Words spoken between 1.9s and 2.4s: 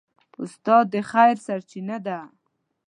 ده.